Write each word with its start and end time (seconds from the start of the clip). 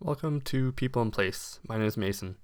Welcome 0.00 0.42
to 0.42 0.70
People 0.70 1.02
in 1.02 1.10
Place. 1.10 1.58
My 1.68 1.76
name 1.76 1.88
is 1.88 1.96
Mason. 1.96 2.36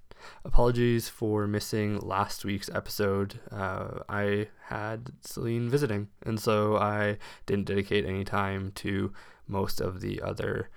Apologies 0.43 1.07
for 1.07 1.47
missing 1.47 1.97
last 1.99 2.43
week's 2.43 2.69
episode. 2.69 3.39
Uh, 3.49 3.99
I 4.09 4.49
had 4.65 5.13
Celine 5.21 5.69
visiting, 5.69 6.09
and 6.25 6.37
so 6.37 6.75
I 6.75 7.17
didn't 7.45 7.67
dedicate 7.67 8.05
any 8.05 8.25
time 8.25 8.73
to 8.75 9.13
most 9.47 9.79
of 9.79 10.01
the 10.01 10.21
other 10.21 10.69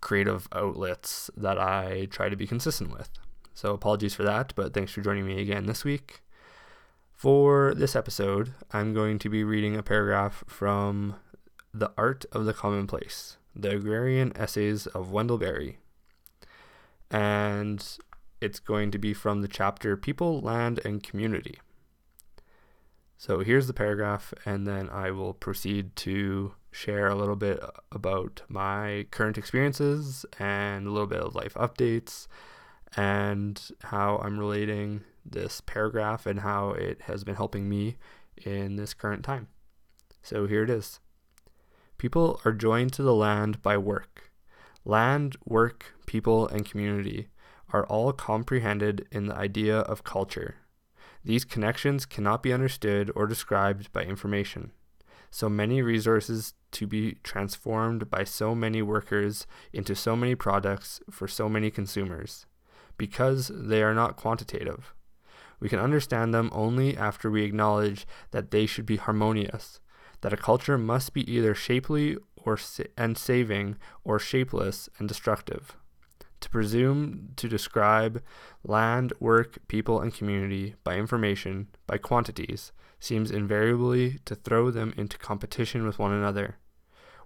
creative 0.00 0.48
outlets 0.52 1.30
that 1.36 1.58
I 1.58 2.06
try 2.10 2.30
to 2.30 2.36
be 2.36 2.46
consistent 2.46 2.90
with. 2.90 3.10
So, 3.52 3.74
apologies 3.74 4.14
for 4.14 4.22
that, 4.22 4.54
but 4.56 4.72
thanks 4.72 4.92
for 4.92 5.02
joining 5.02 5.26
me 5.26 5.42
again 5.42 5.66
this 5.66 5.84
week. 5.84 6.22
For 7.12 7.74
this 7.74 7.94
episode, 7.94 8.54
I'm 8.72 8.94
going 8.94 9.18
to 9.18 9.28
be 9.28 9.44
reading 9.44 9.76
a 9.76 9.82
paragraph 9.82 10.42
from 10.46 11.16
The 11.74 11.92
Art 11.98 12.24
of 12.32 12.46
the 12.46 12.54
Commonplace 12.54 13.36
The 13.54 13.76
Agrarian 13.76 14.32
Essays 14.36 14.86
of 14.86 15.10
Wendell 15.10 15.38
Berry. 15.38 15.78
And 17.10 17.86
it's 18.40 18.58
going 18.58 18.90
to 18.90 18.98
be 18.98 19.14
from 19.14 19.42
the 19.42 19.48
chapter 19.48 19.96
People, 19.96 20.40
Land, 20.40 20.80
and 20.84 21.02
Community. 21.02 21.58
So 23.16 23.40
here's 23.40 23.68
the 23.68 23.72
paragraph, 23.72 24.34
and 24.44 24.66
then 24.66 24.90
I 24.90 25.12
will 25.12 25.32
proceed 25.32 25.94
to 25.96 26.54
share 26.72 27.06
a 27.06 27.14
little 27.14 27.36
bit 27.36 27.62
about 27.92 28.42
my 28.48 29.06
current 29.10 29.38
experiences 29.38 30.26
and 30.40 30.86
a 30.86 30.90
little 30.90 31.06
bit 31.06 31.20
of 31.20 31.34
life 31.34 31.54
updates 31.54 32.26
and 32.96 33.62
how 33.84 34.18
I'm 34.18 34.38
relating 34.38 35.04
this 35.24 35.60
paragraph 35.60 36.26
and 36.26 36.40
how 36.40 36.70
it 36.70 37.02
has 37.02 37.22
been 37.22 37.36
helping 37.36 37.68
me 37.68 37.96
in 38.36 38.76
this 38.76 38.92
current 38.92 39.22
time. 39.22 39.48
So 40.22 40.46
here 40.46 40.64
it 40.64 40.70
is. 40.70 40.98
People 42.02 42.40
are 42.44 42.50
joined 42.50 42.92
to 42.94 43.02
the 43.04 43.14
land 43.14 43.62
by 43.62 43.78
work. 43.78 44.32
Land, 44.84 45.36
work, 45.44 45.94
people, 46.04 46.48
and 46.48 46.68
community 46.68 47.28
are 47.72 47.86
all 47.86 48.12
comprehended 48.12 49.06
in 49.12 49.26
the 49.26 49.36
idea 49.36 49.78
of 49.78 50.02
culture. 50.02 50.56
These 51.24 51.44
connections 51.44 52.04
cannot 52.04 52.42
be 52.42 52.52
understood 52.52 53.12
or 53.14 53.28
described 53.28 53.92
by 53.92 54.02
information. 54.02 54.72
So 55.30 55.48
many 55.48 55.80
resources 55.80 56.54
to 56.72 56.88
be 56.88 57.18
transformed 57.22 58.10
by 58.10 58.24
so 58.24 58.52
many 58.52 58.82
workers 58.82 59.46
into 59.72 59.94
so 59.94 60.16
many 60.16 60.34
products 60.34 61.00
for 61.08 61.28
so 61.28 61.48
many 61.48 61.70
consumers, 61.70 62.46
because 62.98 63.52
they 63.54 63.80
are 63.80 63.94
not 63.94 64.16
quantitative. 64.16 64.92
We 65.60 65.68
can 65.68 65.78
understand 65.78 66.34
them 66.34 66.50
only 66.52 66.96
after 66.96 67.30
we 67.30 67.44
acknowledge 67.44 68.08
that 68.32 68.50
they 68.50 68.66
should 68.66 68.86
be 68.86 68.96
harmonious, 68.96 69.78
that 70.22 70.32
a 70.32 70.36
culture 70.36 70.78
must 70.78 71.12
be 71.12 71.30
either 71.30 71.54
shapely 71.54 72.16
or 72.36 72.56
sa- 72.56 72.84
and 72.96 73.18
saving 73.18 73.76
or 74.02 74.18
shapeless 74.18 74.88
and 74.98 75.06
destructive. 75.06 75.76
To 76.40 76.50
presume 76.50 77.30
to 77.36 77.48
describe 77.48 78.22
land, 78.64 79.12
work, 79.20 79.58
people, 79.68 80.00
and 80.00 80.12
community 80.12 80.74
by 80.82 80.96
information, 80.96 81.68
by 81.86 81.98
quantities, 81.98 82.72
seems 82.98 83.30
invariably 83.30 84.18
to 84.24 84.34
throw 84.34 84.70
them 84.70 84.92
into 84.96 85.18
competition 85.18 85.86
with 85.86 85.98
one 85.98 86.12
another. 86.12 86.56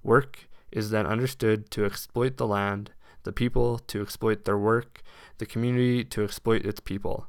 Work 0.03 0.49
is 0.71 0.91
then 0.91 1.07
understood 1.07 1.71
to 1.71 1.85
exploit 1.85 2.37
the 2.37 2.47
land, 2.47 2.91
the 3.23 3.33
people 3.33 3.79
to 3.79 4.03
exploit 4.03 4.45
their 4.45 4.59
work, 4.59 5.03
the 5.39 5.47
community 5.47 6.05
to 6.05 6.23
exploit 6.23 6.65
its 6.67 6.81
people. 6.81 7.27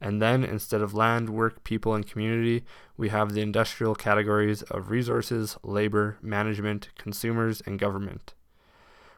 And 0.00 0.22
then, 0.22 0.44
instead 0.44 0.80
of 0.80 0.94
land, 0.94 1.28
work, 1.28 1.62
people, 1.62 1.94
and 1.94 2.06
community, 2.06 2.64
we 2.96 3.10
have 3.10 3.32
the 3.32 3.42
industrial 3.42 3.94
categories 3.94 4.62
of 4.62 4.90
resources, 4.90 5.58
labor, 5.62 6.16
management, 6.22 6.88
consumers, 6.96 7.60
and 7.66 7.78
government. 7.78 8.34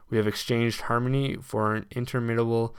We 0.09 0.17
have 0.17 0.27
exchanged 0.27 0.81
harmony 0.81 1.37
for 1.41 1.73
an 1.73 1.85
interminable 1.91 2.75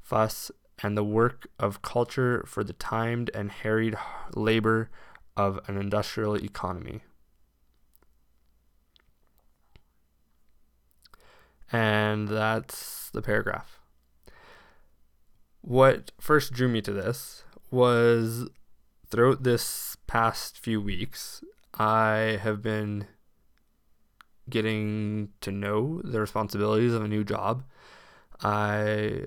fuss 0.00 0.50
and 0.82 0.96
the 0.96 1.04
work 1.04 1.48
of 1.58 1.82
culture 1.82 2.44
for 2.46 2.62
the 2.62 2.72
timed 2.72 3.30
and 3.34 3.50
harried 3.50 3.96
labor 4.34 4.90
of 5.36 5.58
an 5.66 5.76
industrial 5.76 6.36
economy. 6.36 7.02
And 11.70 12.28
that's 12.28 13.10
the 13.10 13.20
paragraph. 13.20 13.80
What 15.60 16.12
first 16.18 16.52
drew 16.52 16.68
me 16.68 16.80
to 16.82 16.92
this 16.92 17.44
was 17.70 18.48
throughout 19.08 19.42
this 19.42 19.96
past 20.06 20.58
few 20.58 20.80
weeks, 20.80 21.42
I 21.74 22.38
have 22.42 22.62
been 22.62 23.06
getting 24.48 25.30
to 25.40 25.50
know 25.50 26.00
the 26.02 26.20
responsibilities 26.20 26.94
of 26.94 27.02
a 27.02 27.08
new 27.08 27.24
job. 27.24 27.64
I 28.42 29.26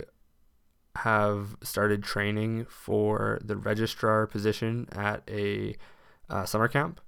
have 0.96 1.56
started 1.64 2.04
training 2.04 2.66
for 2.70 3.40
the 3.44 3.56
registrar 3.56 4.28
position 4.28 4.88
at 4.92 5.24
a 5.30 5.76
uh, 6.30 6.46
summer 6.46 6.68
camp. 6.68 7.00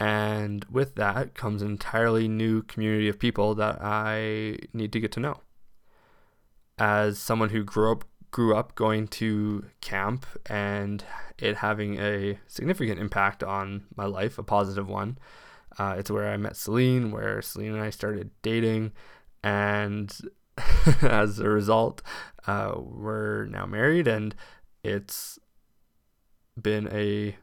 And 0.00 0.64
with 0.70 0.94
that 0.94 1.34
comes 1.34 1.60
an 1.60 1.70
entirely 1.70 2.28
new 2.28 2.62
community 2.62 3.08
of 3.08 3.18
people 3.18 3.54
that 3.56 3.82
I 3.82 4.58
need 4.72 4.92
to 4.92 5.00
get 5.00 5.12
to 5.12 5.20
know. 5.20 5.40
As 6.78 7.18
someone 7.18 7.50
who 7.50 7.64
grew 7.64 7.90
up 7.90 8.04
grew 8.30 8.54
up 8.54 8.74
going 8.74 9.08
to 9.08 9.64
camp 9.80 10.26
and 10.46 11.04
it 11.38 11.56
having 11.56 11.98
a 11.98 12.38
significant 12.46 13.00
impact 13.00 13.42
on 13.42 13.84
my 13.96 14.04
life, 14.04 14.38
a 14.38 14.42
positive 14.42 14.88
one, 14.88 15.18
uh, 15.78 15.94
it's 15.96 16.10
where 16.10 16.28
I 16.28 16.36
met 16.36 16.56
Celine, 16.56 17.10
where 17.12 17.40
Celine 17.40 17.74
and 17.74 17.82
I 17.82 17.90
started 17.90 18.30
dating, 18.42 18.92
and 19.42 20.16
as 21.02 21.38
a 21.38 21.48
result, 21.48 22.02
uh, 22.46 22.74
we're 22.76 23.46
now 23.46 23.64
married, 23.66 24.08
and 24.08 24.34
it's 24.82 25.38
been 26.60 26.88
a, 26.92 27.36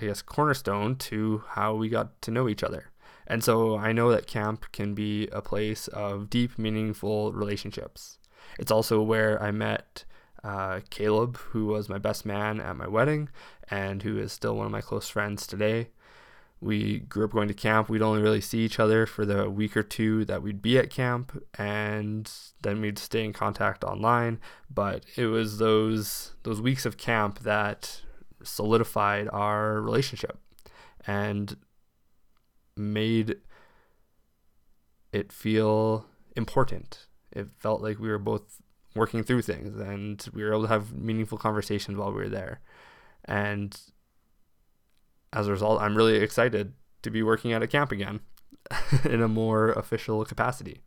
I 0.00 0.04
guess, 0.04 0.22
cornerstone 0.22 0.96
to 0.96 1.42
how 1.48 1.74
we 1.74 1.88
got 1.88 2.22
to 2.22 2.30
know 2.30 2.48
each 2.48 2.62
other. 2.62 2.92
And 3.26 3.42
so 3.42 3.76
I 3.76 3.92
know 3.92 4.10
that 4.10 4.26
camp 4.26 4.66
can 4.72 4.94
be 4.94 5.26
a 5.28 5.42
place 5.42 5.88
of 5.88 6.30
deep, 6.30 6.58
meaningful 6.58 7.32
relationships. 7.32 8.18
It's 8.58 8.70
also 8.70 9.02
where 9.02 9.42
I 9.42 9.50
met 9.50 10.04
uh, 10.44 10.80
Caleb, 10.90 11.36
who 11.36 11.66
was 11.66 11.88
my 11.88 11.98
best 11.98 12.26
man 12.26 12.60
at 12.60 12.76
my 12.76 12.88
wedding 12.88 13.28
and 13.70 14.02
who 14.02 14.18
is 14.18 14.32
still 14.32 14.56
one 14.56 14.66
of 14.66 14.72
my 14.72 14.80
close 14.80 15.08
friends 15.08 15.46
today 15.46 15.88
we 16.62 17.00
grew 17.00 17.24
up 17.24 17.32
going 17.32 17.48
to 17.48 17.54
camp. 17.54 17.88
We'd 17.88 18.02
only 18.02 18.22
really 18.22 18.40
see 18.40 18.60
each 18.60 18.78
other 18.78 19.04
for 19.04 19.26
the 19.26 19.50
week 19.50 19.76
or 19.76 19.82
two 19.82 20.24
that 20.26 20.42
we'd 20.42 20.62
be 20.62 20.78
at 20.78 20.90
camp, 20.90 21.42
and 21.58 22.30
then 22.62 22.80
we'd 22.80 23.00
stay 23.00 23.24
in 23.24 23.32
contact 23.32 23.82
online. 23.82 24.38
But 24.72 25.04
it 25.16 25.26
was 25.26 25.58
those 25.58 26.34
those 26.44 26.60
weeks 26.60 26.86
of 26.86 26.96
camp 26.96 27.40
that 27.40 28.02
solidified 28.44 29.28
our 29.32 29.80
relationship 29.80 30.38
and 31.04 31.56
made 32.76 33.38
it 35.12 35.32
feel 35.32 36.06
important. 36.36 37.06
It 37.32 37.48
felt 37.58 37.82
like 37.82 37.98
we 37.98 38.08
were 38.08 38.18
both 38.18 38.62
working 38.94 39.22
through 39.22 39.42
things, 39.42 39.78
and 39.78 40.26
we 40.32 40.42
were 40.42 40.52
able 40.52 40.62
to 40.62 40.68
have 40.68 40.92
meaningful 40.92 41.38
conversations 41.38 41.96
while 41.96 42.10
we 42.10 42.22
were 42.22 42.28
there. 42.28 42.60
And 43.24 43.78
as 45.32 45.48
a 45.48 45.50
result, 45.50 45.80
I'm 45.80 45.96
really 45.96 46.16
excited 46.16 46.74
to 47.02 47.10
be 47.10 47.22
working 47.22 47.52
at 47.52 47.62
a 47.62 47.66
camp 47.66 47.92
again 47.92 48.20
in 49.04 49.22
a 49.22 49.28
more 49.28 49.70
official 49.70 50.24
capacity. 50.24 50.82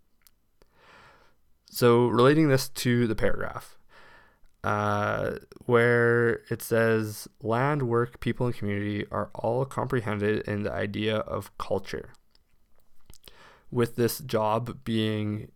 So, 1.70 2.08
relating 2.08 2.48
this 2.48 2.70
to 2.70 3.08
the 3.08 3.16
paragraph, 3.16 3.78
uh, 4.64 5.36
where 5.66 6.42
it 6.50 6.62
says 6.62 7.28
land, 7.42 7.84
work, 7.84 8.20
people, 8.20 8.48
and 8.48 8.56
community 8.56 9.06
are 9.12 9.30
all 9.36 9.66
comprehended 9.66 10.48
in 10.48 10.64
the 10.64 10.72
idea 10.72 11.18
of 11.18 11.56
culture. 11.58 12.14
With 13.72 13.96
this 13.96 14.20
job 14.20 14.84
being 14.84 15.52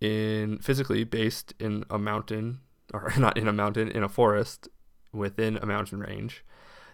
in 0.00 0.58
physically 0.58 1.04
based 1.04 1.54
in 1.58 1.84
a 1.90 1.98
mountain, 1.98 2.60
or 2.94 3.12
not 3.18 3.36
in 3.36 3.48
a 3.48 3.52
mountain, 3.52 3.88
in 3.88 4.02
a 4.02 4.08
forest 4.08 4.68
within 5.12 5.56
a 5.58 5.66
mountain 5.66 6.00
range, 6.00 6.44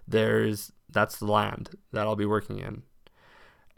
there's 0.07 0.73
that's 0.89 1.19
the 1.19 1.27
land 1.27 1.71
that 1.93 2.07
I'll 2.07 2.17
be 2.17 2.27
working 2.27 2.59
in. 2.59 2.83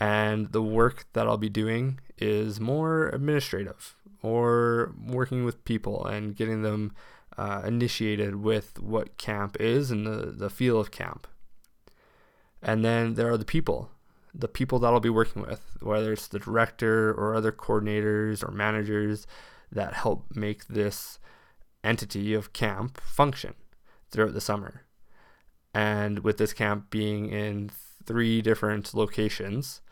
And 0.00 0.52
the 0.52 0.62
work 0.62 1.06
that 1.14 1.26
I'll 1.26 1.38
be 1.38 1.48
doing 1.48 1.98
is 2.18 2.60
more 2.60 3.08
administrative 3.08 3.96
or 4.22 4.94
working 5.06 5.44
with 5.44 5.64
people 5.64 6.04
and 6.06 6.36
getting 6.36 6.62
them 6.62 6.92
uh, 7.36 7.62
initiated 7.64 8.36
with 8.36 8.80
what 8.80 9.16
camp 9.16 9.56
is 9.60 9.90
and 9.90 10.06
the, 10.06 10.32
the 10.32 10.50
feel 10.50 10.78
of 10.78 10.90
camp. 10.90 11.26
And 12.62 12.84
then 12.84 13.14
there 13.14 13.30
are 13.30 13.36
the 13.36 13.44
people, 13.44 13.90
the 14.38 14.48
people 14.48 14.78
that 14.78 14.86
I'll 14.86 15.00
be 15.00 15.10
working 15.10 15.42
with, 15.42 15.60
whether 15.80 16.12
it's 16.12 16.28
the 16.28 16.38
director 16.38 17.10
or 17.12 17.34
other 17.34 17.50
coordinators 17.50 18.46
or 18.46 18.52
managers 18.52 19.26
that 19.72 19.94
help 19.94 20.26
make 20.34 20.68
this 20.68 21.18
entity 21.82 22.34
of 22.34 22.52
camp 22.52 23.00
function 23.00 23.54
throughout 24.10 24.34
the 24.34 24.40
summer. 24.40 24.82
And 25.74 26.20
with 26.20 26.38
this 26.38 26.52
camp 26.52 26.88
being 26.88 27.28
in 27.30 27.70
three 28.04 28.40
different 28.40 28.94
locations, 28.94 29.82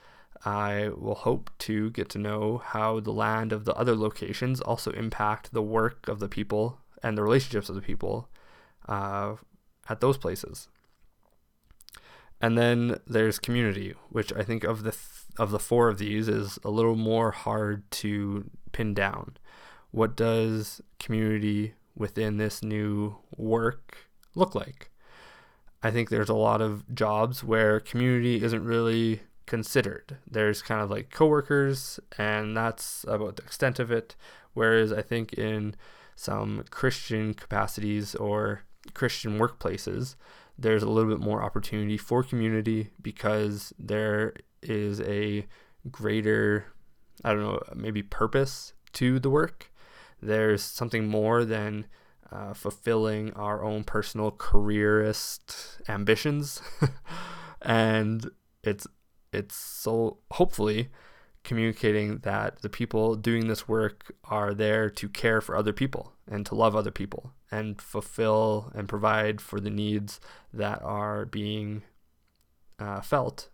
I 0.44 0.90
will 0.96 1.14
hope 1.14 1.50
to 1.60 1.90
get 1.90 2.08
to 2.10 2.18
know 2.18 2.58
how 2.58 3.00
the 3.00 3.12
land 3.12 3.52
of 3.52 3.64
the 3.64 3.74
other 3.74 3.96
locations 3.96 4.60
also 4.60 4.92
impact 4.92 5.52
the 5.52 5.62
work 5.62 6.08
of 6.08 6.20
the 6.20 6.28
people 6.28 6.78
and 7.02 7.18
the 7.18 7.22
relationships 7.22 7.68
of 7.68 7.74
the 7.74 7.80
people 7.80 8.28
uh, 8.88 9.34
at 9.88 10.00
those 10.00 10.16
places. 10.16 10.68
And 12.40 12.56
then 12.58 13.00
there's 13.06 13.38
community, 13.38 13.94
which 14.10 14.32
I 14.32 14.42
think 14.42 14.64
of 14.64 14.82
the 14.82 14.92
th- 14.92 15.02
of 15.38 15.50
the 15.50 15.58
four 15.58 15.88
of 15.88 15.98
these 15.98 16.28
is 16.28 16.58
a 16.64 16.70
little 16.70 16.96
more 16.96 17.30
hard 17.30 17.90
to 17.90 18.50
pin 18.72 18.94
down. 18.94 19.36
What 19.90 20.16
does 20.16 20.80
community 20.98 21.74
within 21.94 22.36
this 22.36 22.62
new 22.62 23.16
work 23.36 23.98
look 24.34 24.54
like? 24.54 24.90
I 25.82 25.90
think 25.90 26.08
there's 26.08 26.28
a 26.28 26.34
lot 26.34 26.60
of 26.62 26.94
jobs 26.94 27.44
where 27.44 27.80
community 27.80 28.42
isn't 28.42 28.64
really 28.64 29.20
considered. 29.46 30.16
There's 30.28 30.62
kind 30.62 30.80
of 30.80 30.90
like 30.90 31.10
coworkers, 31.10 32.00
and 32.18 32.56
that's 32.56 33.04
about 33.08 33.36
the 33.36 33.42
extent 33.42 33.78
of 33.78 33.90
it. 33.90 34.16
Whereas 34.54 34.92
I 34.92 35.02
think 35.02 35.34
in 35.34 35.74
some 36.16 36.64
Christian 36.70 37.34
capacities 37.34 38.14
or 38.14 38.62
Christian 38.94 39.38
workplaces, 39.38 40.16
there's 40.58 40.82
a 40.82 40.88
little 40.88 41.10
bit 41.10 41.20
more 41.20 41.42
opportunity 41.42 41.96
for 41.96 42.22
community 42.22 42.90
because 43.00 43.72
there 43.78 44.34
is 44.62 45.00
a 45.02 45.46
greater, 45.90 46.66
I 47.24 47.32
don't 47.32 47.42
know, 47.42 47.62
maybe 47.74 48.02
purpose 48.02 48.72
to 48.94 49.18
the 49.18 49.30
work. 49.30 49.70
There's 50.22 50.62
something 50.62 51.06
more 51.06 51.44
than 51.44 51.86
uh, 52.32 52.54
fulfilling 52.54 53.32
our 53.34 53.62
own 53.62 53.84
personal 53.84 54.30
careerist 54.30 55.80
ambitions, 55.88 56.60
and 57.62 58.30
it's 58.64 58.86
it's 59.32 59.54
so 59.54 60.18
hopefully 60.32 60.88
communicating 61.46 62.18
that 62.18 62.60
the 62.62 62.68
people 62.68 63.14
doing 63.14 63.46
this 63.46 63.68
work 63.68 64.12
are 64.24 64.52
there 64.52 64.90
to 64.90 65.08
care 65.08 65.40
for 65.40 65.56
other 65.56 65.72
people 65.72 66.12
and 66.28 66.44
to 66.44 66.56
love 66.56 66.74
other 66.74 66.90
people 66.90 67.32
and 67.52 67.80
fulfill 67.80 68.72
and 68.74 68.88
provide 68.88 69.40
for 69.40 69.60
the 69.60 69.70
needs 69.70 70.18
that 70.52 70.82
are 70.82 71.24
being 71.24 71.84
uh, 72.80 73.00
felt 73.00 73.48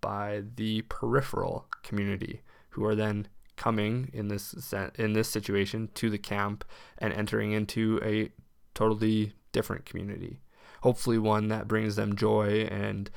by 0.00 0.42
the 0.56 0.80
peripheral 0.88 1.66
community 1.82 2.40
who 2.70 2.82
are 2.82 2.94
then 2.94 3.28
coming 3.56 4.10
in 4.14 4.28
this 4.28 4.72
in 4.96 5.12
this 5.12 5.28
situation 5.28 5.90
to 5.94 6.08
the 6.08 6.18
camp 6.18 6.64
and 6.96 7.12
entering 7.12 7.52
into 7.52 8.00
a 8.02 8.30
totally 8.72 9.34
different 9.52 9.84
community. 9.84 10.40
Hopefully 10.80 11.18
one 11.18 11.48
that 11.48 11.68
brings 11.68 11.96
them 11.96 12.16
joy 12.16 12.66
and 12.70 13.10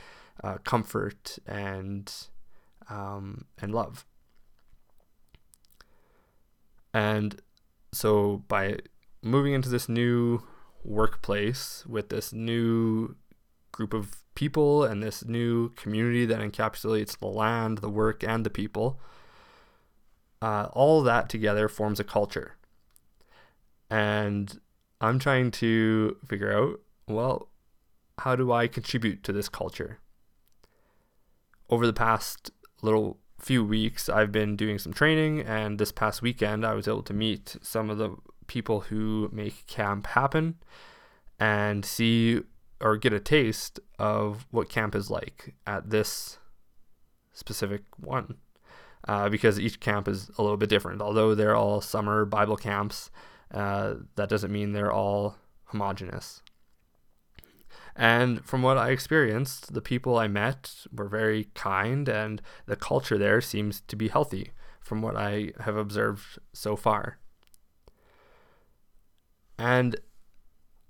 uh, 0.43 0.57
comfort 0.65 1.39
and 1.47 2.11
um, 2.89 3.45
and 3.61 3.73
love 3.73 4.05
and 6.97 7.39
so 7.91 8.43
by 8.47 8.79
moving 9.21 9.53
into 9.53 9.69
this 9.69 9.87
new 9.87 10.41
workplace 10.83 11.85
with 11.87 12.09
this 12.09 12.33
new 12.33 13.15
group 13.71 13.93
of 13.93 14.23
people 14.33 14.83
and 14.83 15.03
this 15.03 15.23
new 15.23 15.69
community 15.75 16.25
that 16.25 16.39
encapsulates 16.39 17.19
the 17.19 17.27
land, 17.27 17.77
the 17.77 17.89
work, 17.89 18.23
and 18.23 18.43
the 18.43 18.49
people, 18.49 18.99
uh, 20.41 20.69
all 20.73 21.03
that 21.03 21.29
together 21.29 21.67
forms 21.67 21.99
a 21.99 22.03
culture. 22.03 22.57
And 23.91 24.59
I'm 24.99 25.19
trying 25.19 25.51
to 25.51 26.17
figure 26.25 26.51
out 26.51 26.79
well, 27.07 27.49
how 28.17 28.35
do 28.35 28.51
I 28.51 28.67
contribute 28.67 29.23
to 29.25 29.31
this 29.31 29.49
culture? 29.49 29.99
Over 31.69 31.85
the 31.85 31.93
past 31.93 32.49
little 32.81 33.19
few 33.37 33.63
weeks, 33.63 34.09
I've 34.09 34.31
been 34.31 34.55
doing 34.55 34.79
some 34.79 34.93
training, 34.93 35.41
and 35.41 35.79
this 35.79 35.91
past 35.91 36.21
weekend, 36.21 36.65
I 36.65 36.73
was 36.73 36.87
able 36.87 37.03
to 37.03 37.13
meet 37.13 37.57
some 37.61 37.89
of 37.89 37.97
the 37.97 38.15
people 38.47 38.81
who 38.81 39.29
make 39.31 39.67
camp 39.67 40.07
happen 40.07 40.55
and 41.39 41.85
see 41.85 42.41
or 42.79 42.97
get 42.97 43.13
a 43.13 43.19
taste 43.19 43.79
of 43.99 44.45
what 44.51 44.69
camp 44.69 44.95
is 44.95 45.09
like 45.09 45.53
at 45.65 45.89
this 45.89 46.37
specific 47.33 47.83
one. 47.97 48.35
Uh, 49.07 49.29
because 49.29 49.57
each 49.57 49.79
camp 49.79 50.07
is 50.07 50.29
a 50.37 50.41
little 50.41 50.57
bit 50.57 50.67
different. 50.67 51.01
Although 51.01 51.33
they're 51.33 51.55
all 51.55 51.79
summer 51.79 52.25
Bible 52.25 52.57
camps, 52.57 53.09
uh, 53.53 53.93
that 54.15 54.27
doesn't 54.27 54.51
mean 54.51 54.73
they're 54.73 54.91
all 54.91 55.37
homogenous. 55.65 56.41
And 57.97 58.45
from 58.45 58.61
what 58.61 58.77
I 58.77 58.91
experienced, 58.91 59.73
the 59.73 59.81
people 59.81 60.19
I 60.19 60.27
met 60.27 60.85
were 60.93 61.09
very 61.09 61.45
kind, 61.55 62.07
and 62.07 62.41
the 62.67 62.75
culture 62.75 63.17
there 63.17 63.41
seems 63.41 63.81
to 63.87 63.95
be 63.95 64.07
healthy 64.07 64.51
from 64.79 65.01
what 65.01 65.17
I 65.17 65.53
have 65.61 65.75
observed 65.75 66.37
so 66.53 66.75
far. 66.75 67.17
And 69.57 69.95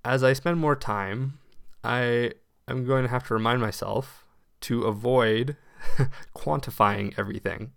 as 0.04 0.22
I 0.22 0.34
spend 0.34 0.60
more 0.60 0.76
time, 0.76 1.40
I 1.82 2.34
am 2.68 2.86
going 2.86 3.04
to 3.04 3.10
have 3.10 3.26
to 3.28 3.34
remind 3.34 3.62
myself 3.62 4.26
to 4.62 4.84
avoid 4.84 5.56
quantifying 6.36 7.18
everything. 7.18 7.72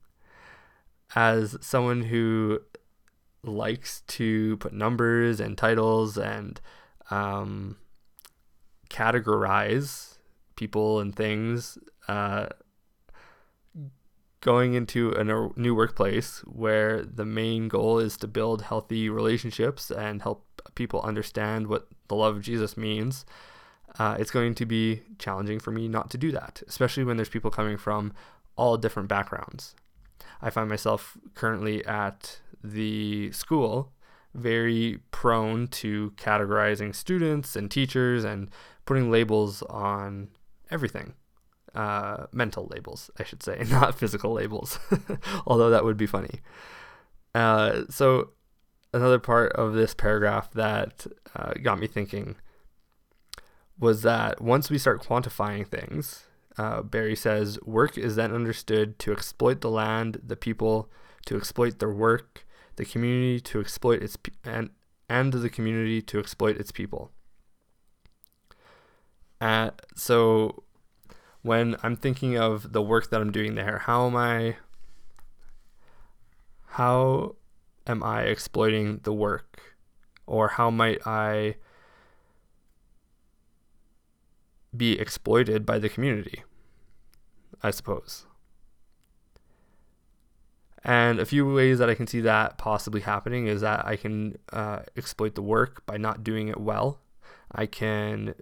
As 1.15 1.57
someone 1.61 2.03
who 2.03 2.61
likes 3.45 4.03
to 4.03 4.57
put 4.57 4.73
numbers 4.73 5.39
and 5.39 5.57
titles 5.57 6.19
and 6.19 6.61
um, 7.11 7.77
categorize 8.91 10.19
people 10.57 11.01
and 11.01 11.15
things 11.17 11.79
uh, 12.09 12.47
going 14.41 14.75
into 14.75 15.13
a 15.13 15.25
new 15.59 15.75
workplace 15.75 16.41
where 16.41 17.03
the 17.05 17.25
main 17.25 17.69
goal 17.69 17.99
is 17.99 18.17
to 18.17 18.27
build 18.27 18.63
healthy 18.63 19.09
relationships 19.09 19.91
and 19.91 20.23
help 20.23 20.45
people 20.75 21.01
understand 21.03 21.67
what 21.67 21.89
the 22.09 22.15
love 22.15 22.37
of 22.37 22.43
Jesus 22.43 22.77
means, 22.77 23.25
uh, 23.99 24.17
it's 24.19 24.31
going 24.31 24.55
to 24.55 24.67
be 24.67 25.03
challenging 25.19 25.59
for 25.59 25.71
me 25.71 25.89
not 25.89 26.11
to 26.11 26.19
do 26.19 26.33
that, 26.33 26.63
especially 26.67 27.05
when 27.05 27.17
there's 27.17 27.29
people 27.29 27.51
coming 27.51 27.77
from 27.77 28.13
all 28.57 28.77
different 28.77 29.09
backgrounds. 29.09 29.75
I 30.43 30.51
find 30.51 30.69
myself 30.69 31.17
currently 31.35 31.85
at 31.85 32.41
the 32.63 33.31
school 33.33 33.93
very 34.35 35.01
prone 35.11 35.67
to 35.67 36.13
categorizing 36.17 36.95
students 36.95 37.57
and 37.57 37.71
teachers 37.71 38.25
and 38.25 38.49
putting 38.85 39.11
labels 39.11 39.63
on 39.63 40.29
everything. 40.71 41.15
Uh, 41.75 42.27
mental 42.33 42.67
labels, 42.71 43.11
I 43.19 43.25
should 43.25 43.43
say, 43.43 43.63
not 43.71 43.97
physical 43.97 44.33
labels, 44.33 44.79
although 45.47 45.71
that 45.71 45.85
would 45.85 45.97
be 45.97 46.07
funny. 46.07 46.41
Uh, 47.33 47.83
so, 47.89 48.31
another 48.93 49.21
part 49.21 49.53
of 49.53 49.75
this 49.75 49.95
paragraph 49.95 50.51
that 50.53 51.07
uh, 51.37 51.53
got 51.63 51.79
me 51.79 51.87
thinking 51.87 52.35
was 53.79 54.03
that 54.03 54.41
once 54.41 54.69
we 54.69 54.79
start 54.79 55.03
quantifying 55.03 55.67
things, 55.67 56.25
uh, 56.59 56.83
Berry 56.83 57.17
says, 57.17 57.59
work 57.63 57.97
is 57.97 58.17
then 58.17 58.35
understood 58.35 58.99
to 58.99 59.13
exploit 59.13 59.61
the 59.61 59.71
land, 59.71 60.21
the 60.23 60.37
people, 60.37 60.91
to 61.27 61.37
exploit 61.37 61.79
their 61.79 61.93
work, 61.93 62.45
the 62.77 62.85
community 62.85 63.41
to 63.41 63.61
exploit 63.61 64.03
its 64.03 64.17
pe- 64.17 64.33
and 64.45 64.71
and 65.09 65.33
the 65.33 65.51
community 65.51 66.01
to 66.01 66.19
exploit 66.21 66.57
its 66.57 66.71
people. 66.71 67.11
Uh, 69.41 69.71
so 69.95 70.63
when 71.43 71.77
I'm 71.83 71.97
thinking 71.97 72.37
of 72.37 72.73
the 72.73 72.83
work 72.83 73.11
that 73.11 73.21
I'm 73.21 73.33
doing 73.33 73.55
there, 73.55 73.79
how 73.79 74.07
am 74.07 74.17
I 74.17 74.57
how 76.67 77.37
am 77.87 78.03
I 78.03 78.23
exploiting 78.23 79.01
the 79.03 79.13
work? 79.13 79.63
Or 80.27 80.49
how 80.49 80.71
might 80.71 81.05
I 81.07 81.57
be 84.77 84.99
exploited 84.99 85.67
by 85.67 85.79
the 85.79 85.89
community? 85.89 86.45
I 87.63 87.71
suppose. 87.71 88.27
And 90.83 91.19
a 91.21 91.27
few 91.27 91.53
ways 91.53 91.79
that 91.79 91.91
I 91.91 91.95
can 91.95 92.07
see 92.07 92.21
that 92.23 92.57
possibly 92.57 93.01
happening 93.03 93.47
is 93.47 93.61
that 93.61 93.85
I 93.85 93.97
can 93.97 94.39
uh, 94.53 94.81
exploit 94.97 95.35
the 95.35 95.43
work 95.43 95.85
by 95.85 95.99
not 95.99 96.25
doing 96.25 96.49
it 96.49 96.61
well. 96.61 97.01
I 97.53 97.67
can 97.67 98.35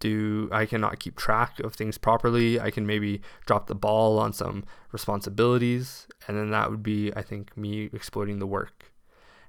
do 0.00 0.48
I 0.52 0.66
cannot 0.66 1.00
keep 1.00 1.16
track 1.16 1.60
of 1.60 1.74
things 1.74 1.98
properly. 1.98 2.60
I 2.60 2.70
can 2.70 2.86
maybe 2.86 3.20
drop 3.46 3.66
the 3.66 3.74
ball 3.74 4.18
on 4.18 4.32
some 4.32 4.64
responsibilities, 4.92 6.06
and 6.26 6.36
then 6.36 6.50
that 6.50 6.70
would 6.70 6.82
be, 6.82 7.12
I 7.14 7.22
think, 7.22 7.56
me 7.56 7.90
exploiting 7.92 8.38
the 8.38 8.46
work. 8.46 8.92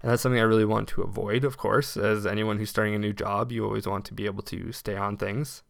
And 0.01 0.11
that's 0.11 0.21
something 0.21 0.39
I 0.39 0.43
really 0.43 0.65
want 0.65 0.87
to 0.89 1.01
avoid, 1.01 1.43
of 1.43 1.57
course. 1.57 1.97
As 1.97 2.25
anyone 2.25 2.57
who's 2.57 2.69
starting 2.69 2.95
a 2.95 2.99
new 2.99 3.13
job, 3.13 3.51
you 3.51 3.65
always 3.65 3.85
want 3.85 4.05
to 4.05 4.13
be 4.13 4.25
able 4.25 4.43
to 4.43 4.71
stay 4.71 4.95
on 4.95 5.17
things. 5.17 5.63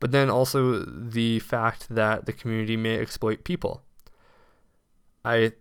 But 0.00 0.12
then 0.12 0.30
also 0.30 0.84
the 0.84 1.38
fact 1.40 1.88
that 1.88 2.26
the 2.26 2.32
community 2.32 2.76
may 2.76 2.98
exploit 2.98 3.44
people. 3.44 3.82
I 5.24 5.52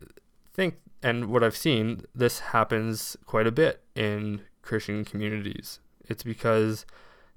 think, 0.54 0.76
and 1.04 1.28
what 1.28 1.44
I've 1.44 1.58
seen, 1.58 2.06
this 2.14 2.40
happens 2.40 3.18
quite 3.26 3.48
a 3.48 3.52
bit 3.52 3.84
in 3.96 4.42
Christian 4.62 5.06
communities. 5.06 5.80
It's 6.06 6.24
because 6.24 6.86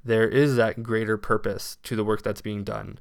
there 0.05 0.29
is 0.29 0.57
that 0.57 0.83
greater 0.83 1.17
purpose 1.17 1.79
to 1.83 1.97
the 1.97 2.05
work 2.05 2.23
that's 2.23 2.41
being 2.41 2.65
done. 2.65 2.99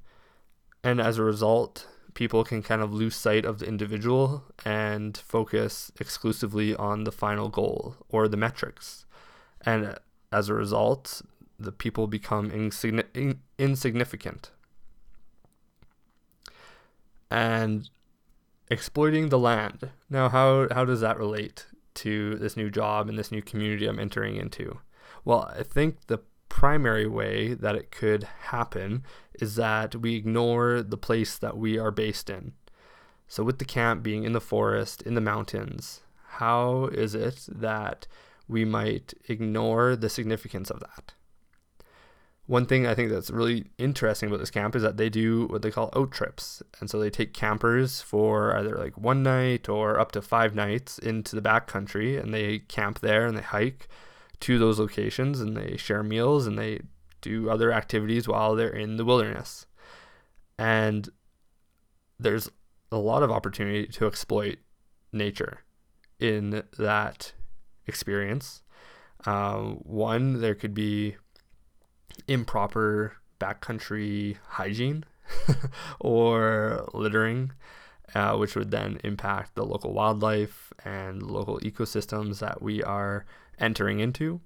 And 0.83 0.99
as 0.99 1.17
a 1.17 1.23
result, 1.23 1.87
people 2.13 2.43
can 2.43 2.61
kind 2.61 2.81
of 2.81 2.93
lose 2.93 3.15
sight 3.15 3.45
of 3.45 3.59
the 3.59 3.67
individual 3.67 4.43
and 4.65 5.17
focus 5.17 5.91
exclusively 5.99 6.75
on 6.75 7.03
the 7.03 7.11
final 7.11 7.49
goal 7.49 7.95
or 8.09 8.27
the 8.27 8.37
metrics. 8.37 9.05
And 9.65 9.97
as 10.31 10.49
a 10.49 10.53
result, 10.53 11.21
the 11.57 11.71
people 11.71 12.07
become 12.07 12.49
insigni- 12.49 13.37
insignificant. 13.57 14.51
And 17.31 17.89
exploiting 18.71 19.29
the 19.29 19.39
land. 19.39 19.91
Now, 20.09 20.29
how, 20.29 20.67
how 20.71 20.85
does 20.85 21.01
that 21.01 21.17
relate 21.17 21.65
to 21.95 22.35
this 22.35 22.55
new 22.55 22.69
job 22.69 23.09
and 23.09 23.17
this 23.17 23.31
new 23.31 23.41
community 23.41 23.87
I'm 23.87 23.99
entering 23.99 24.35
into? 24.35 24.79
Well, 25.25 25.51
I 25.55 25.63
think 25.63 26.07
the 26.07 26.19
primary 26.49 27.07
way 27.07 27.53
that 27.53 27.75
it 27.75 27.91
could 27.91 28.23
happen 28.23 29.03
is 29.35 29.55
that 29.55 29.95
we 29.95 30.15
ignore 30.15 30.81
the 30.81 30.97
place 30.97 31.37
that 31.37 31.57
we 31.57 31.77
are 31.77 31.91
based 31.91 32.29
in. 32.29 32.53
So, 33.27 33.43
with 33.43 33.59
the 33.59 33.65
camp 33.65 34.03
being 34.03 34.23
in 34.23 34.33
the 34.33 34.41
forest, 34.41 35.03
in 35.03 35.13
the 35.13 35.21
mountains, 35.21 36.01
how 36.27 36.85
is 36.85 37.15
it 37.15 37.45
that 37.47 38.07
we 38.47 38.65
might 38.65 39.13
ignore 39.27 39.95
the 39.95 40.09
significance 40.09 40.69
of 40.71 40.79
that? 40.79 41.13
One 42.47 42.65
thing 42.65 42.87
I 42.87 42.95
think 42.95 43.11
that's 43.11 43.29
really 43.29 43.65
interesting 43.77 44.27
about 44.27 44.39
this 44.39 44.49
camp 44.49 44.75
is 44.75 44.81
that 44.81 44.97
they 44.97 45.07
do 45.07 45.45
what 45.45 45.61
they 45.61 45.69
call 45.69 45.91
out 45.95 46.11
trips. 46.11 46.63
And 46.79 46.89
so 46.89 46.99
they 46.99 47.11
take 47.11 47.31
campers 47.31 48.01
for 48.01 48.57
either 48.57 48.75
like 48.75 48.97
one 48.97 49.21
night 49.21 49.69
or 49.69 49.99
up 49.99 50.11
to 50.13 50.21
five 50.23 50.55
nights 50.55 50.97
into 50.97 51.35
the 51.35 51.43
backcountry 51.43 52.19
and 52.19 52.33
they 52.33 52.57
camp 52.57 53.01
there 53.01 53.27
and 53.27 53.37
they 53.37 53.43
hike 53.43 53.87
to 54.41 54.57
those 54.57 54.79
locations 54.79 55.39
and 55.41 55.55
they 55.55 55.77
share 55.77 56.03
meals 56.03 56.47
and 56.47 56.57
they 56.57 56.81
do 57.21 57.49
other 57.49 57.71
activities 57.71 58.27
while 58.27 58.55
they're 58.55 58.69
in 58.69 58.97
the 58.97 59.05
wilderness. 59.05 59.65
And 60.57 61.09
there's 62.19 62.49
a 62.91 62.97
lot 62.97 63.23
of 63.23 63.31
opportunity 63.31 63.87
to 63.87 64.07
exploit 64.07 64.57
nature 65.11 65.59
in 66.19 66.63
that 66.77 67.33
experience. 67.87 68.61
Um, 69.25 69.79
one, 69.83 70.41
there 70.41 70.55
could 70.55 70.73
be 70.73 71.15
improper 72.27 73.13
backcountry 73.39 74.37
hygiene 74.47 75.05
or 75.99 76.87
littering, 76.93 77.51
uh, 78.15 78.35
which 78.35 78.55
would 78.55 78.71
then 78.71 78.99
impact 79.03 79.55
the 79.55 79.65
local 79.65 79.93
wildlife 79.93 80.73
and 80.83 81.21
local 81.21 81.59
ecosystems 81.59 82.39
that 82.39 82.61
we 82.61 82.83
are 82.83 83.25
entering 83.59 83.99
into. 83.99 84.41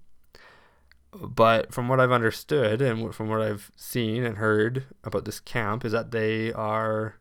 But 1.12 1.74
from 1.74 1.88
what 1.88 2.00
I've 2.00 2.12
understood 2.12 2.82
and 2.82 3.14
from 3.14 3.30
what 3.30 3.42
I've 3.42 3.72
seen 3.76 4.24
and 4.24 4.38
heard 4.38 4.86
about 5.04 5.26
this 5.26 5.40
camp, 5.40 5.86
is 5.86 5.92
that 5.92 6.12
they 6.12 6.52
are 6.54 7.16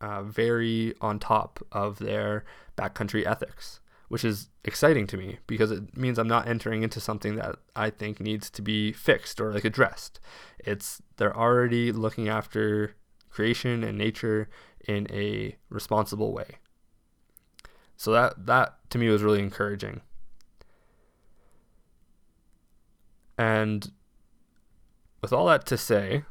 uh, 0.00 0.22
very 0.22 0.94
on 1.00 1.18
top 1.18 1.64
of 1.72 1.98
their 1.98 2.44
backcountry 2.76 3.26
ethics, 3.26 3.80
which 4.08 4.24
is 4.24 4.48
exciting 4.64 5.06
to 5.06 5.16
me 5.16 5.38
because 5.46 5.70
it 5.70 5.96
means 5.96 6.18
I'm 6.18 6.28
not 6.28 6.48
entering 6.48 6.82
into 6.82 7.00
something 7.00 7.36
that 7.36 7.56
I 7.74 7.90
think 7.90 8.20
needs 8.20 8.50
to 8.50 8.62
be 8.62 8.92
fixed 8.92 9.40
or 9.40 9.52
like 9.52 9.64
addressed. 9.64 10.20
It's 10.58 11.00
they're 11.16 11.36
already 11.36 11.92
looking 11.92 12.28
after 12.28 12.94
creation 13.30 13.84
and 13.84 13.96
nature 13.96 14.48
in 14.86 15.06
a 15.10 15.56
responsible 15.68 16.32
way. 16.32 16.56
So 17.96 18.12
that 18.12 18.46
that 18.46 18.78
to 18.90 18.98
me 18.98 19.08
was 19.08 19.22
really 19.22 19.40
encouraging. 19.40 20.00
And 23.40 23.90
with 25.22 25.32
all 25.32 25.46
that 25.46 25.64
to 25.68 25.78
say, 25.78 26.24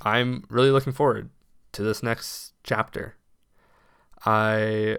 I'm 0.00 0.44
really 0.48 0.70
looking 0.70 0.94
forward 0.94 1.28
to 1.72 1.82
this 1.82 2.02
next 2.02 2.54
chapter. 2.64 3.14
I 4.24 4.96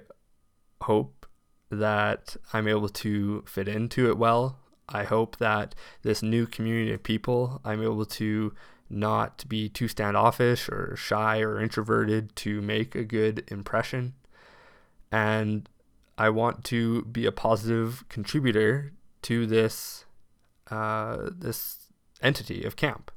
hope 0.83 1.25
that 1.71 2.37
I'm 2.53 2.67
able 2.67 2.89
to 2.89 3.43
fit 3.47 3.67
into 3.67 4.07
it 4.07 4.19
well. 4.19 4.59
I 4.87 5.03
hope 5.03 5.37
that 5.37 5.73
this 6.03 6.21
new 6.21 6.45
community 6.45 6.93
of 6.93 7.01
people, 7.01 7.59
I'm 7.65 7.81
able 7.81 8.05
to 8.05 8.53
not 8.87 9.45
be 9.49 9.67
too 9.67 9.87
standoffish 9.87 10.69
or 10.69 10.95
shy 10.95 11.39
or 11.39 11.59
introverted 11.59 12.35
to 12.35 12.61
make 12.61 12.93
a 12.93 13.03
good 13.03 13.45
impression. 13.47 14.13
And 15.11 15.67
I 16.19 16.29
want 16.29 16.65
to 16.65 17.01
be 17.05 17.25
a 17.25 17.31
positive 17.31 18.07
contributor 18.09 18.93
to 19.23 19.47
this 19.47 20.05
uh, 20.69 21.29
this 21.31 21.91
entity 22.21 22.63
of 22.63 22.75
camp 22.75 23.11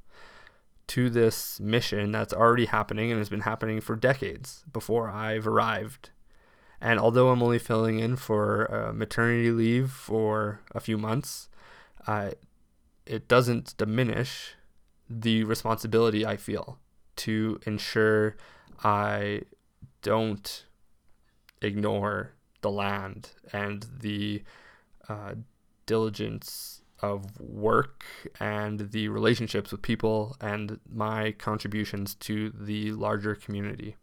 to 0.88 1.08
this 1.08 1.60
mission 1.60 2.12
that's 2.12 2.32
already 2.34 2.66
happening 2.66 3.10
and 3.10 3.18
has 3.18 3.28
been 3.28 3.40
happening 3.40 3.80
for 3.80 3.96
decades 3.96 4.64
before 4.72 5.08
I've 5.10 5.46
arrived. 5.46 6.10
And 6.80 6.98
although 6.98 7.30
I'm 7.30 7.42
only 7.42 7.58
filling 7.58 7.98
in 7.98 8.16
for 8.16 8.72
uh, 8.72 8.92
maternity 8.92 9.50
leave 9.50 9.90
for 9.90 10.60
a 10.74 10.80
few 10.80 10.98
months, 10.98 11.48
uh, 12.06 12.32
it 13.06 13.28
doesn't 13.28 13.76
diminish 13.76 14.54
the 15.08 15.44
responsibility 15.44 16.26
I 16.26 16.36
feel 16.36 16.78
to 17.16 17.60
ensure 17.66 18.36
I 18.82 19.42
don't 20.02 20.66
ignore 21.60 22.32
the 22.60 22.70
land 22.70 23.30
and 23.52 23.86
the 24.00 24.42
uh, 25.08 25.34
diligence 25.86 26.81
of 27.02 27.40
work 27.40 28.04
and 28.38 28.92
the 28.92 29.08
relationships 29.08 29.72
with 29.72 29.82
people 29.82 30.36
and 30.40 30.78
my 30.88 31.32
contributions 31.32 32.14
to 32.14 32.50
the 32.50 32.92
larger 32.92 33.34
community. 33.34 33.96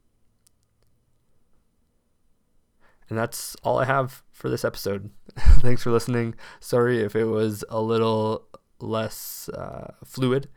And 3.10 3.18
that's 3.18 3.56
all 3.64 3.80
I 3.80 3.86
have 3.86 4.22
for 4.32 4.50
this 4.50 4.64
episode. 4.64 5.10
Thanks 5.38 5.82
for 5.82 5.92
listening. 5.92 6.36
Sorry 6.60 7.02
if 7.02 7.16
it 7.16 7.26
was 7.26 7.64
a 7.70 7.82
little 7.82 8.48
less 8.80 9.50
uh, 9.50 9.94
fluid. 10.06 10.48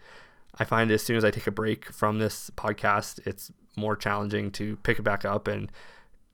I 0.58 0.64
find 0.64 0.90
as 0.90 1.02
soon 1.02 1.16
as 1.16 1.24
I 1.24 1.30
take 1.30 1.46
a 1.46 1.52
break 1.52 1.86
from 1.86 2.18
this 2.18 2.50
podcast, 2.56 3.26
it's 3.26 3.50
more 3.76 3.96
challenging 3.96 4.50
to 4.52 4.76
pick 4.78 4.98
it 4.98 5.02
back 5.02 5.24
up 5.24 5.48
and 5.48 5.72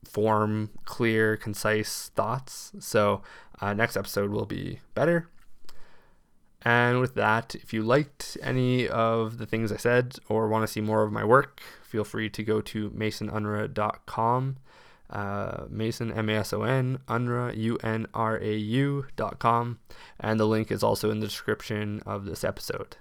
form 0.04 0.70
clear, 0.84 1.36
concise 1.36 2.10
thoughts. 2.16 2.72
So, 2.80 3.22
uh, 3.60 3.74
next 3.74 3.96
episode 3.96 4.30
will 4.30 4.46
be 4.46 4.80
better. 4.94 5.28
And 6.62 7.00
with 7.00 7.14
that, 7.14 7.54
if 7.54 7.72
you 7.72 7.82
liked 7.82 8.36
any 8.42 8.88
of 8.88 9.38
the 9.38 9.46
things 9.46 9.70
I 9.70 9.76
said 9.76 10.16
or 10.28 10.48
want 10.48 10.64
to 10.64 10.72
see 10.72 10.80
more 10.80 11.02
of 11.02 11.12
my 11.12 11.24
work, 11.24 11.60
feel 11.82 12.04
free 12.04 12.28
to 12.30 12.42
go 12.42 12.60
to 12.60 12.90
masonunrau.com. 12.90 14.56
Uh, 15.10 15.64
Mason, 15.70 16.12
M 16.12 16.28
A 16.28 16.34
S 16.34 16.52
O 16.52 16.62
N, 16.64 16.98
Unrau, 17.08 17.56
U 17.56 17.78
N 17.82 18.06
R 18.12 18.36
A 18.36 18.56
U.com. 18.56 19.78
And 20.20 20.38
the 20.38 20.46
link 20.46 20.70
is 20.70 20.82
also 20.82 21.10
in 21.10 21.20
the 21.20 21.26
description 21.26 22.02
of 22.04 22.26
this 22.26 22.44
episode. 22.44 22.98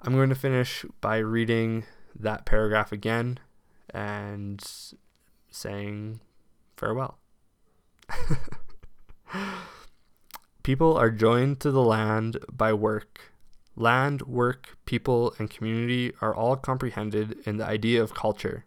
I'm 0.00 0.14
going 0.14 0.30
to 0.30 0.34
finish 0.34 0.86
by 1.00 1.18
reading 1.18 1.84
that 2.18 2.46
paragraph 2.46 2.92
again 2.92 3.38
and 3.90 4.64
saying 5.50 6.20
farewell. 6.76 7.18
People 10.62 10.96
are 10.96 11.10
joined 11.10 11.58
to 11.60 11.72
the 11.72 11.82
land 11.82 12.38
by 12.52 12.72
work. 12.72 13.32
Land, 13.74 14.22
work, 14.22 14.76
people, 14.84 15.34
and 15.38 15.50
community 15.50 16.12
are 16.20 16.32
all 16.32 16.54
comprehended 16.54 17.38
in 17.44 17.56
the 17.56 17.66
idea 17.66 18.00
of 18.00 18.14
culture. 18.14 18.64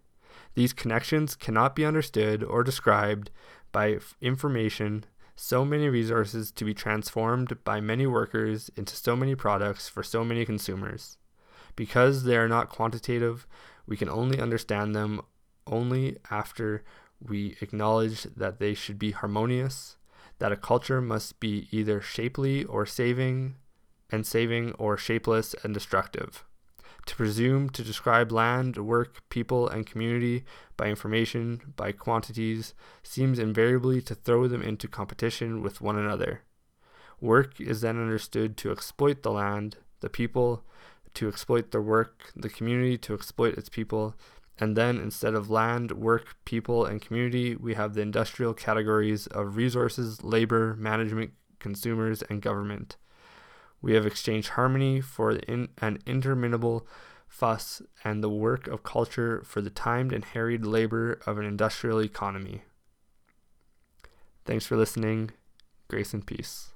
These 0.55 0.73
connections 0.73 1.35
cannot 1.35 1.73
be 1.73 1.85
understood 1.85 2.43
or 2.43 2.63
described 2.63 3.31
by 3.71 3.99
information, 4.19 5.05
so 5.37 5.63
many 5.63 5.87
resources 5.87 6.51
to 6.51 6.65
be 6.65 6.73
transformed 6.73 7.63
by 7.63 7.79
many 7.79 8.05
workers 8.05 8.69
into 8.75 8.95
so 8.95 9.15
many 9.15 9.35
products 9.35 9.87
for 9.87 10.03
so 10.03 10.25
many 10.25 10.45
consumers. 10.45 11.17
Because 11.77 12.23
they 12.23 12.35
are 12.35 12.49
not 12.49 12.69
quantitative, 12.69 13.47
we 13.87 13.95
can 13.95 14.09
only 14.09 14.41
understand 14.41 14.95
them 14.95 15.21
only 15.67 16.17
after 16.29 16.83
we 17.21 17.55
acknowledge 17.61 18.23
that 18.35 18.59
they 18.59 18.73
should 18.73 18.99
be 18.99 19.11
harmonious, 19.11 19.95
that 20.39 20.51
a 20.51 20.57
culture 20.57 21.01
must 21.01 21.39
be 21.39 21.67
either 21.71 22.01
shapely 22.01 22.63
or 22.65 22.85
saving 22.85 23.55
and 24.11 24.25
saving 24.25 24.73
or 24.73 24.97
shapeless 24.97 25.55
and 25.63 25.73
destructive. 25.73 26.43
To 27.05 27.15
presume 27.15 27.69
to 27.69 27.83
describe 27.83 28.31
land, 28.31 28.77
work, 28.77 29.21
people, 29.29 29.67
and 29.67 29.85
community 29.85 30.43
by 30.75 30.87
information, 30.87 31.73
by 31.75 31.91
quantities, 31.91 32.73
seems 33.03 33.37
invariably 33.37 34.01
to 34.01 34.15
throw 34.15 34.47
them 34.47 34.63
into 34.63 34.87
competition 34.87 35.61
with 35.61 35.81
one 35.81 35.97
another. 35.97 36.41
Work 37.21 37.61
is 37.61 37.81
then 37.81 38.01
understood 38.01 38.57
to 38.57 38.71
exploit 38.71 39.21
the 39.21 39.31
land, 39.31 39.77
the 39.99 40.09
people 40.09 40.63
to 41.13 41.29
exploit 41.29 41.71
their 41.71 41.81
work, 41.81 42.31
the 42.35 42.49
community 42.49 42.97
to 42.97 43.13
exploit 43.13 43.57
its 43.57 43.69
people, 43.69 44.15
and 44.59 44.77
then 44.77 44.97
instead 44.97 45.33
of 45.33 45.49
land, 45.49 45.91
work, 45.91 46.35
people, 46.45 46.85
and 46.85 47.01
community, 47.01 47.55
we 47.55 47.73
have 47.73 47.93
the 47.93 48.01
industrial 48.01 48.53
categories 48.53 49.27
of 49.27 49.57
resources, 49.57 50.23
labor, 50.23 50.75
management, 50.75 51.31
consumers, 51.59 52.21
and 52.23 52.41
government. 52.41 52.97
We 53.81 53.93
have 53.93 54.05
exchanged 54.05 54.49
harmony 54.49 55.01
for 55.01 55.31
in, 55.31 55.69
an 55.81 55.99
interminable 56.05 56.87
fuss, 57.27 57.81
and 58.03 58.23
the 58.23 58.29
work 58.29 58.67
of 58.67 58.83
culture 58.83 59.41
for 59.45 59.61
the 59.61 59.69
timed 59.69 60.13
and 60.13 60.23
harried 60.23 60.65
labor 60.65 61.19
of 61.25 61.37
an 61.37 61.45
industrial 61.45 62.01
economy. 62.01 62.63
Thanks 64.45 64.65
for 64.65 64.77
listening. 64.77 65.31
Grace 65.89 66.13
and 66.13 66.25
peace. 66.25 66.74